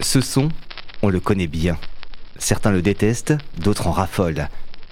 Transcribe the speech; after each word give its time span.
Ce 0.00 0.20
son, 0.20 0.48
on 1.02 1.08
le 1.08 1.20
connaît 1.20 1.46
bien. 1.46 1.78
Certains 2.38 2.70
le 2.70 2.82
détestent, 2.82 3.34
d'autres 3.58 3.86
en 3.86 3.92
raffolent. 3.92 4.48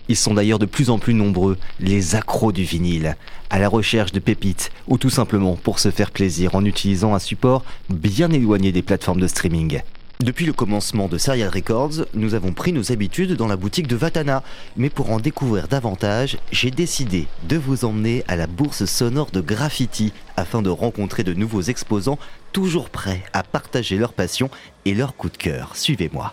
Ils 0.09 0.17
sont 0.17 0.35
d'ailleurs 0.35 0.59
de 0.59 0.67
plus 0.67 0.91
en 0.91 0.99
plus 0.99 1.15
nombreux, 1.15 1.57
les 1.81 2.15
accros 2.15 2.53
du 2.53 2.65
vinyle, 2.65 3.17
à 3.49 3.59
la 3.59 3.69
recherche 3.69 4.13
de 4.13 4.19
pépites 4.19 4.71
ou 4.87 4.99
tout 4.99 5.11
simplement 5.11 5.57
pour 5.57 5.79
se 5.79 5.91
faire 5.91 6.11
plaisir 6.11 6.55
en 6.55 6.65
utilisant 6.65 7.15
un 7.15 7.19
support 7.19 7.65
bien 7.89 8.31
éloigné 8.31 8.73
des 8.73 8.83
plateformes 8.83 9.21
de 9.21 9.27
streaming. 9.27 9.81
Depuis 10.21 10.47
le 10.47 10.53
commencement 10.53 11.09
de 11.09 11.19
Serial 11.19 11.51
Records, 11.51 12.07
nous 12.15 12.35
avons 12.35 12.53
pris 12.53 12.73
nos 12.73 12.93
habitudes 12.93 13.37
dans 13.37 13.49
la 13.49 13.57
boutique 13.57 13.89
de 13.89 13.97
Vatana. 13.97 14.43
Mais 14.77 14.89
pour 14.89 15.11
en 15.11 15.19
découvrir 15.19 15.69
davantage, 15.69 16.39
j'ai 16.53 16.71
décidé 16.71 17.27
de 17.49 17.57
vous 17.57 17.85
emmener 17.85 18.25
à 18.29 18.37
la 18.37 18.47
bourse 18.47 18.85
sonore 18.85 19.33
de 19.33 19.41
Graffiti 19.41 20.13
afin 20.37 20.63
de 20.63 20.71
rencontrer 20.71 21.25
de 21.25 21.35
nouveaux 21.35 21.63
exposants 21.63 22.19
toujours 22.55 22.89
prêts 22.89 23.25
à 23.33 23.43
partager 23.43 23.99
leur 23.99 24.13
passion 24.15 24.49
et 24.85 24.95
leur 24.95 25.17
coup 25.17 25.29
de 25.29 25.37
cœur. 25.37 25.77
Suivez-moi. 25.77 26.33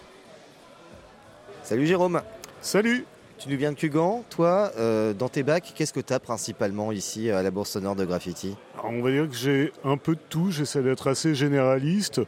Salut 1.64 1.88
Jérôme. 1.88 2.22
Salut. 2.62 3.06
Tu 3.40 3.50
nous 3.50 3.58
viens 3.58 3.72
de 3.72 3.76
Cugan, 3.76 4.24
toi, 4.30 4.72
euh, 4.78 5.14
dans 5.16 5.28
tes 5.28 5.42
bacs, 5.42 5.74
qu'est-ce 5.76 5.94
que 5.94 6.00
tu 6.00 6.14
as 6.14 6.20
principalement 6.20 6.92
ici 6.92 7.32
à 7.32 7.42
la 7.42 7.50
Bourse 7.50 7.72
Sonore 7.72 7.96
de 7.96 8.06
Graffiti? 8.06 8.56
On 8.84 9.02
va 9.02 9.10
dire 9.10 9.28
que 9.28 9.36
j'ai 9.36 9.74
un 9.84 9.98
peu 9.98 10.14
de 10.14 10.22
tout, 10.30 10.52
j'essaie 10.52 10.84
d'être 10.84 11.08
assez 11.08 11.34
généraliste. 11.34 12.22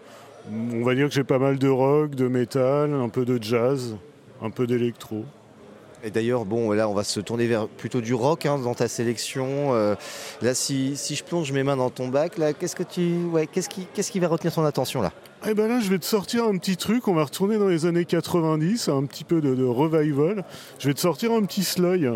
On 0.52 0.84
va 0.84 0.96
dire 0.96 1.08
que 1.08 1.14
j'ai 1.14 1.24
pas 1.24 1.38
mal 1.38 1.60
de 1.60 1.70
rock, 1.70 2.16
de 2.16 2.28
métal, 2.28 2.96
un 2.96 3.10
peu 3.10 3.26
de 3.26 3.42
jazz, 3.42 3.96
un 4.42 4.50
peu 4.50 4.66
d'électro. 4.66 5.24
Et 6.06 6.12
d'ailleurs, 6.12 6.44
bon, 6.44 6.72
là, 6.72 6.90
on 6.90 6.94
va 6.94 7.06
se 7.06 7.22
tourner 7.22 7.48
vers 7.48 7.70
plutôt 7.70 8.02
du 8.02 8.14
rock 8.14 8.46
hein, 8.46 8.58
dans 8.58 8.74
ta 8.74 8.90
sélection. 8.90 9.74
Euh, 9.74 9.96
là, 10.42 10.54
si, 10.54 10.96
je 10.96 11.24
plonge 11.24 11.54
mes 11.54 11.64
mains 11.64 11.78
dans 11.78 11.90
ton 11.90 12.10
bac, 12.10 12.38
là, 12.38 12.52
qu'est-ce 12.52 12.76
que 12.76 12.84
tu, 12.84 13.24
ouais, 13.32 13.48
qu'est-ce 13.48 13.70
qui, 13.70 13.88
qu'est-ce 13.94 14.12
qui 14.12 14.20
va 14.20 14.28
retenir 14.28 14.54
ton 14.54 14.66
attention 14.66 15.02
là? 15.02 15.14
Eh 15.48 15.54
ben 15.54 15.68
là, 15.68 15.80
je 15.80 15.90
vais 15.90 16.00
te 16.00 16.06
sortir 16.06 16.44
un 16.44 16.58
petit 16.58 16.76
truc. 16.76 17.08
On 17.08 17.14
va 17.14 17.24
retourner 17.24 17.58
dans 17.58 17.68
les 17.68 17.86
années 17.86 18.04
90, 18.04 18.90
un 18.90 19.06
petit 19.06 19.24
peu 19.24 19.40
de, 19.40 19.56
de 19.56 19.64
revival. 19.64 20.44
Je 20.80 20.88
vais 20.90 20.94
te 20.94 21.00
sortir 21.00 21.32
un 21.32 21.44
petit 21.44 21.64
Sloy. 21.64 22.10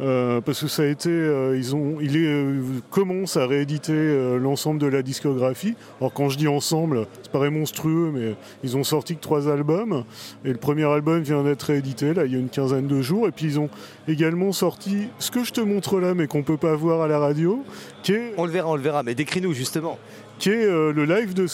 Euh, 0.00 0.40
parce 0.40 0.60
que 0.60 0.66
ça 0.66 0.82
a 0.82 0.86
été, 0.86 1.08
euh, 1.08 1.56
ils 1.56 1.76
ont, 1.76 1.98
il 2.00 2.16
est, 2.16 2.26
euh, 2.26 2.62
commence 2.90 3.36
à 3.36 3.46
rééditer 3.46 4.38
l'ensemble 4.40 4.80
de 4.80 4.86
la 4.86 5.02
discographie. 5.02 5.76
Alors 6.00 6.12
quand 6.12 6.28
je 6.28 6.38
dis 6.38 6.48
ensemble, 6.48 7.06
c'est 7.22 7.30
paraît 7.30 7.50
monstrueux, 7.50 8.10
mais 8.12 8.34
ils 8.64 8.76
ont 8.76 8.84
sorti 8.84 9.14
que 9.14 9.20
trois 9.20 9.48
albums 9.48 10.04
et 10.44 10.50
le 10.50 10.58
premier 10.58 10.84
album 10.84 11.22
vient 11.22 11.42
d'être 11.42 11.62
réédité 11.62 12.14
là 12.14 12.24
il 12.24 12.32
y 12.32 12.36
a 12.36 12.38
une 12.38 12.48
quinzaine 12.48 12.88
de 12.88 13.02
jours. 13.02 13.28
Et 13.28 13.30
puis 13.30 13.46
ils 13.46 13.60
ont 13.60 13.70
également 14.08 14.52
sorti 14.52 15.08
ce 15.18 15.30
que 15.30 15.44
je 15.44 15.52
te 15.52 15.60
montre 15.60 16.00
là, 16.00 16.14
mais 16.14 16.26
qu'on 16.26 16.42
peut 16.42 16.56
pas 16.56 16.74
voir 16.74 17.02
à 17.02 17.08
la 17.08 17.18
radio, 17.18 17.62
qui 18.02 18.12
est, 18.12 18.34
on 18.36 18.46
le 18.46 18.50
verra, 18.50 18.70
on 18.70 18.76
le 18.76 18.82
verra, 18.82 19.02
mais 19.02 19.14
décris-nous 19.14 19.52
justement. 19.52 19.98
Qui 20.40 20.50
est 20.50 20.66
le 20.66 21.04
live 21.04 21.32
de 21.32 21.46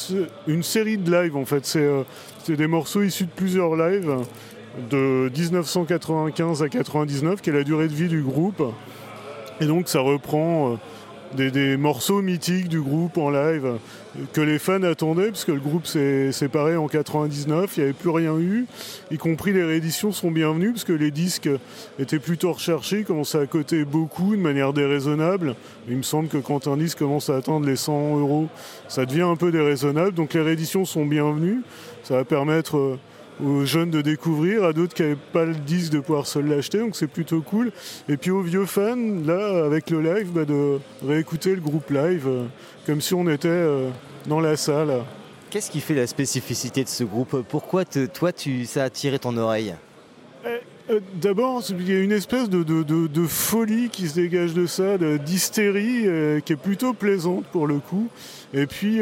une 0.47 0.63
série 0.63 0.97
de 0.97 1.11
lives 1.11 1.37
en 1.37 1.45
fait. 1.45 1.67
C'est, 1.67 1.87
c'est 2.43 2.57
des 2.57 2.67
morceaux 2.67 3.03
issus 3.03 3.27
de 3.27 3.31
plusieurs 3.31 3.77
lives 3.77 4.25
de 4.91 5.31
1995 5.37 6.63
à 6.63 6.69
99, 6.69 7.41
qui 7.41 7.51
est 7.51 7.53
la 7.53 7.65
durée 7.65 7.89
de 7.89 7.95
vie 7.95 8.09
du 8.09 8.23
groupe. 8.23 8.63
Et 9.61 9.67
donc 9.67 9.89
ça 9.89 10.01
reprend 10.01 10.79
euh, 11.37 11.51
des, 11.51 11.77
morceaux 11.77 12.23
mythiques 12.23 12.69
du 12.69 12.81
groupe 12.81 13.19
en 13.19 13.31
live 13.31 13.79
que 14.33 14.41
les 14.41 14.59
fans 14.59 14.83
attendaient, 14.83 15.29
parce 15.29 15.45
que 15.45 15.53
le 15.53 15.61
groupe 15.61 15.87
s'est 15.87 16.33
séparé 16.33 16.77
en 16.77 16.89
99, 16.89 17.77
il 17.77 17.81
n'y 17.81 17.85
avait 17.85 17.93
plus 17.93 18.11
rien 18.11 18.37
eu, 18.39 18.67
y 19.11 19.19
compris 19.19 19.53
les 19.53 19.63
rééditions 19.63 20.11
sont 20.11 20.31
bienvenues, 20.31 20.73
parce 20.73 20.85
que 20.85 20.93
les 20.93 21.13
disques 21.13 21.49
étaient 21.99 22.19
plutôt 22.19 22.53
recherchés, 22.53 23.05
commençaient 23.05 23.39
à 23.39 23.47
coter 23.47 23.85
beaucoup 23.85 24.35
de 24.35 24.41
manière 24.41 24.73
déraisonnable. 24.73 25.55
Il 25.89 25.97
me 25.97 26.03
semble 26.03 26.29
que 26.29 26.39
quand 26.39 26.67
un 26.67 26.77
disque 26.77 26.99
commence 26.99 27.31
à 27.31 27.37
atteindre 27.37 27.67
les 27.67 27.77
100 27.77 28.19
euros, 28.19 28.49
ça 28.89 29.07
devient 29.07 29.23
un 29.23 29.37
peu 29.37 29.53
déraisonnable, 29.53 30.13
donc 30.13 30.35
les 30.35 30.43
rééditions 30.43 30.85
sont 30.85 31.07
bienvenues, 31.07 31.61
ça 32.03 32.17
va 32.17 32.25
permettre 32.25 32.79
euh, 32.79 32.99
aux 33.45 33.65
jeunes 33.65 33.91
de 33.91 34.01
découvrir, 34.01 34.65
à 34.65 34.73
d'autres 34.73 34.95
qui 34.95 35.03
n'avaient 35.03 35.17
pas 35.33 35.45
le 35.45 35.55
disque 35.55 35.93
de 35.93 36.01
pouvoir 36.01 36.27
se 36.27 36.39
l'acheter, 36.39 36.79
donc 36.79 36.97
c'est 36.97 37.07
plutôt 37.07 37.41
cool. 37.41 37.73
Et 38.09 38.17
puis 38.17 38.31
aux 38.31 38.43
vieux 38.43 38.67
fans, 38.67 38.97
là, 39.25 39.65
avec 39.65 39.91
le 39.91 40.01
live, 40.01 40.31
bah, 40.33 40.45
de 40.45 40.79
réécouter 41.07 41.55
le 41.55 41.61
groupe 41.61 41.91
live, 41.91 42.27
euh, 42.27 42.45
comme 42.87 43.01
si 43.01 43.15
on 43.15 43.29
était 43.29 43.49
euh, 43.49 43.91
dans 44.27 44.41
la 44.41 44.57
salle. 44.57 45.03
Qu'est-ce 45.51 45.71
qui 45.71 45.81
fait 45.81 45.95
la 45.95 46.07
spécificité 46.07 46.85
de 46.85 46.89
ce 46.89 47.05
groupe? 47.05 47.45
Pourquoi 47.49 47.85
toi, 47.85 48.33
tu, 48.33 48.65
ça 48.67 48.83
a 48.83 48.85
attiré 48.87 49.19
ton 49.19 49.37
oreille? 49.37 49.75
Eh, 50.45 50.93
euh, 50.93 51.01
D'abord, 51.15 51.63
il 51.71 51.89
y 51.89 51.93
a 51.93 52.01
une 52.01 52.13
espèce 52.13 52.49
de, 52.49 52.63
de, 52.63 53.27
folie 53.27 53.89
qui 53.91 54.09
se 54.09 54.15
dégage 54.15 54.55
de 54.55 54.67
ça, 54.67 54.97
d'hystérie, 54.99 56.07
qui 56.45 56.53
est 56.53 56.61
plutôt 56.61 56.93
plaisante 56.93 57.45
pour 57.47 57.67
le 57.67 57.79
coup. 57.79 58.09
Et 58.55 58.67
puis, 58.67 59.01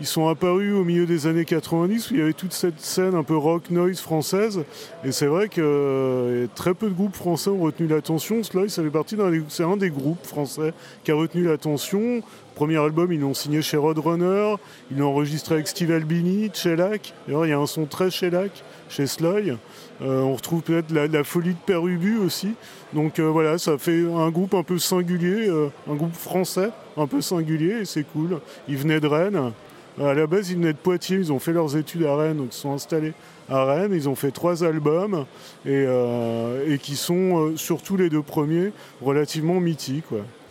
ils 0.00 0.06
sont 0.06 0.28
apparus 0.28 0.72
au 0.72 0.82
milieu 0.82 1.04
des 1.04 1.26
années 1.26 1.44
90 1.44 2.10
où 2.10 2.14
il 2.14 2.20
y 2.20 2.22
avait 2.22 2.32
toute 2.32 2.54
cette 2.54 2.80
scène 2.80 3.14
un 3.14 3.22
peu 3.22 3.36
rock 3.36 3.70
noise 3.70 4.00
française. 4.00 4.64
Et 5.04 5.12
c'est 5.12 5.26
vrai 5.26 5.48
que 5.48 5.60
euh, 5.60 6.46
très 6.54 6.72
peu 6.72 6.88
de 6.88 6.94
groupes 6.94 7.14
français 7.14 7.50
ont 7.50 7.60
retenu 7.60 7.86
l'attention. 7.86 8.40
D'un 8.40 9.42
c'est 9.48 9.62
un 9.62 9.76
des 9.76 9.90
groupes 9.90 10.24
français 10.24 10.72
qui 11.04 11.10
a 11.10 11.14
retenu 11.14 11.44
l'attention. 11.44 12.22
Premier 12.54 12.78
album, 12.78 13.12
ils 13.12 13.20
l'ont 13.20 13.34
signé 13.34 13.60
chez 13.60 13.76
Roadrunner, 13.76 14.56
ils 14.90 14.98
l'ont 14.98 15.08
enregistré 15.08 15.56
avec 15.56 15.68
Steve 15.68 15.90
Albini, 15.90 16.50
Shellac. 16.52 17.14
D'ailleurs, 17.26 17.46
il 17.46 17.50
y 17.50 17.52
a 17.52 17.58
un 17.58 17.66
son 17.66 17.84
très 17.84 18.10
Shellac 18.10 18.50
chez 18.88 19.06
Sloy. 19.06 19.56
Euh, 20.02 20.20
on 20.22 20.34
retrouve 20.34 20.62
peut-être 20.62 20.92
la, 20.92 21.24
folie 21.24 21.52
de 21.52 21.58
Père 21.64 21.86
Ubu 21.86 22.18
aussi. 22.18 22.54
Donc 22.94 23.18
euh, 23.18 23.28
voilà, 23.28 23.58
ça 23.58 23.76
fait 23.76 24.02
un 24.10 24.30
groupe 24.30 24.54
un 24.54 24.62
peu 24.62 24.78
singulier, 24.78 25.48
un 25.90 25.94
groupe 25.94 26.14
français 26.14 26.70
un 26.96 27.06
peu 27.06 27.20
singulier 27.20 27.80
et 27.82 27.84
c'est 27.84 28.04
cool. 28.04 28.40
Ils 28.66 28.78
venaient 28.78 29.00
de 29.00 29.06
Rennes. 29.06 29.52
À 30.00 30.14
la 30.14 30.26
base, 30.26 30.50
ils 30.50 30.56
venaient 30.56 30.72
de 30.72 30.78
Poitiers, 30.78 31.18
ils 31.18 31.30
ont 31.30 31.38
fait 31.38 31.52
leurs 31.52 31.76
études 31.76 32.04
à 32.04 32.16
Rennes, 32.16 32.38
donc 32.38 32.48
ils 32.52 32.58
sont 32.58 32.72
installés 32.72 33.12
à 33.50 33.64
Rennes. 33.64 33.92
Ils 33.92 34.08
ont 34.08 34.14
fait 34.14 34.30
trois 34.30 34.64
albums 34.64 35.26
et, 35.66 35.84
euh, 35.86 36.76
qui 36.78 36.96
sont, 36.96 37.38
euh, 37.38 37.56
surtout 37.56 37.98
les 37.98 38.08
deux 38.08 38.22
premiers, 38.22 38.72
relativement 39.02 39.60
mythiques. 39.60 40.06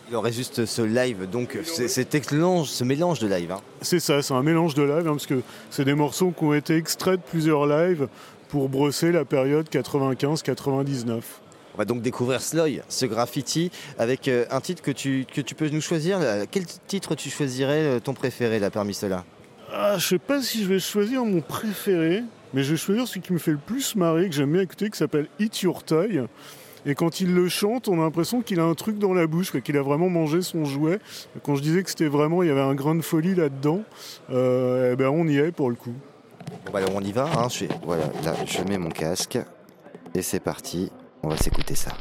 Il 0.08 0.14
aurait 0.14 0.32
juste 0.32 0.66
ce 0.66 0.82
live, 0.82 1.28
donc 1.28 1.58
mélange, 2.32 2.68
ce 2.68 2.84
mélange 2.84 3.18
de 3.18 3.26
live. 3.26 3.50
Hein. 3.50 3.60
C'est 3.80 3.98
ça, 3.98 4.22
c'est 4.22 4.34
un 4.34 4.42
mélange 4.42 4.74
de 4.74 4.82
live, 4.82 5.08
hein, 5.08 5.12
parce 5.12 5.26
que 5.26 5.40
c'est 5.70 5.84
des 5.84 5.94
morceaux 5.94 6.30
qui 6.30 6.44
ont 6.44 6.54
été 6.54 6.76
extraits 6.76 7.16
de 7.16 7.24
plusieurs 7.28 7.66
lives 7.66 8.06
pour 8.48 8.68
brosser 8.68 9.10
la 9.10 9.24
période 9.24 9.68
95-99. 9.68 11.22
On 11.74 11.78
va 11.78 11.84
donc 11.84 12.02
découvrir 12.02 12.40
Sloy, 12.40 12.82
ce 12.88 13.06
graffiti, 13.06 13.70
avec 13.98 14.28
euh, 14.28 14.44
un 14.50 14.60
titre 14.60 14.82
que 14.82 14.90
tu, 14.90 15.26
que 15.32 15.40
tu 15.40 15.56
peux 15.56 15.68
nous 15.68 15.80
choisir. 15.80 16.18
Quel 16.50 16.66
titre 16.66 17.16
tu 17.16 17.30
choisirais 17.30 18.00
ton 18.00 18.14
préféré 18.14 18.60
là 18.60 18.70
parmi 18.70 18.94
ceux-là? 18.94 19.24
Ah, 19.72 19.98
je 19.98 20.06
sais 20.06 20.18
pas 20.18 20.42
si 20.42 20.62
je 20.62 20.68
vais 20.68 20.78
choisir 20.78 21.24
mon 21.24 21.40
préféré, 21.40 22.22
mais 22.54 22.62
je 22.62 22.72
vais 22.72 22.76
choisir 22.76 23.06
celui 23.06 23.20
qui 23.20 23.32
me 23.32 23.38
fait 23.38 23.52
le 23.52 23.58
plus 23.58 23.96
marrer, 23.96 24.28
que 24.28 24.34
j'aime 24.34 24.52
bien 24.52 24.62
écouter, 24.62 24.90
qui 24.90 24.98
s'appelle 24.98 25.28
Eat 25.38 25.62
Your 25.62 25.82
Toy. 25.82 26.22
Et 26.86 26.94
quand 26.94 27.20
il 27.20 27.34
le 27.34 27.48
chante, 27.48 27.88
on 27.88 28.00
a 28.00 28.04
l'impression 28.04 28.40
qu'il 28.40 28.58
a 28.58 28.64
un 28.64 28.74
truc 28.74 28.98
dans 28.98 29.12
la 29.12 29.26
bouche, 29.26 29.52
qu'il 29.60 29.76
a 29.76 29.82
vraiment 29.82 30.08
mangé 30.08 30.40
son 30.40 30.64
jouet. 30.64 30.98
Quand 31.42 31.54
je 31.54 31.62
disais 31.62 31.82
que 31.82 31.90
c'était 31.90 32.06
vraiment, 32.06 32.42
il 32.42 32.48
y 32.48 32.50
avait 32.50 32.60
un 32.60 32.74
grain 32.74 32.94
de 32.94 33.02
folie 33.02 33.34
là-dedans, 33.34 33.82
euh, 34.30 34.92
eh 34.92 34.96
ben 34.96 35.08
on 35.08 35.28
y 35.28 35.36
est 35.36 35.52
pour 35.52 35.68
le 35.68 35.76
coup. 35.76 35.94
Bon, 36.66 36.72
bah, 36.72 36.80
on 36.94 37.02
y 37.02 37.12
va. 37.12 37.28
Hein. 37.36 37.48
Voilà, 37.84 38.04
là, 38.24 38.34
je 38.46 38.62
mets 38.62 38.78
mon 38.78 38.88
casque 38.88 39.38
et 40.14 40.22
c'est 40.22 40.40
parti. 40.40 40.90
On 41.22 41.28
va 41.28 41.36
s'écouter 41.36 41.74
ça. 41.74 41.92